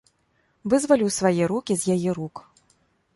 Вызваліў 0.73 1.09
свае 1.17 1.43
рукі 1.51 1.73
з 1.83 1.99
яе 1.99 2.11
рук. 2.19 2.35